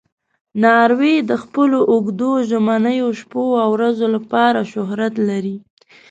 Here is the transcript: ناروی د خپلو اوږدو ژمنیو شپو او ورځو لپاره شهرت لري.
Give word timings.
ناروی 0.63 1.15
د 1.29 1.31
خپلو 1.43 1.79
اوږدو 1.91 2.31
ژمنیو 2.49 3.09
شپو 3.19 3.45
او 3.63 3.69
ورځو 3.75 4.05
لپاره 4.15 4.59
شهرت 4.71 5.13
لري. 5.29 5.57